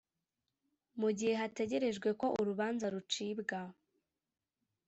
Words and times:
mu 0.99 1.09
gihe 1.17 1.33
hategerejwe 1.41 2.09
ko 2.19 2.27
urubanza 2.39 2.85
rucibwa 2.93 3.59